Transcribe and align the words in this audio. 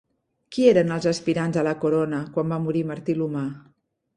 Qui 0.55 0.63
eren 0.69 0.93
els 0.95 1.07
aspirants 1.11 1.61
a 1.63 1.65
la 1.69 1.75
corona 1.83 2.23
quan 2.39 2.55
va 2.55 2.61
morir 2.65 2.85
Martí 2.93 3.17
l'Humà? 3.21 3.45